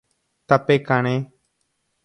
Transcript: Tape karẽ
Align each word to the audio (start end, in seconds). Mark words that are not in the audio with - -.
Tape 0.47 0.75
karẽ 0.87 1.15